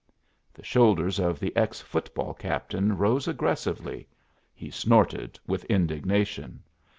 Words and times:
The 0.51 0.63
shoulders 0.63 1.19
of 1.19 1.39
the 1.39 1.55
ex 1.55 1.79
football 1.79 2.33
captain 2.33 2.97
rose 2.97 3.27
aggressively; 3.27 4.07
he 4.55 4.71
snorted 4.71 5.39
with 5.45 5.63
indignation. 5.65 6.63